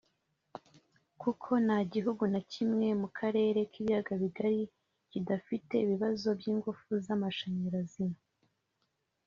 kuko 1.21 1.49
nta 1.65 1.79
gihugu 1.93 2.23
na 2.33 2.41
kimwe 2.51 2.87
mu 3.01 3.07
karere 3.17 3.59
k’ibiyaga 3.71 4.13
bigari 4.21 4.61
kidafite 5.09 5.73
ibibazo 5.83 6.27
by’ingufu 6.39 6.89
z’amashanyarazi 7.05 8.05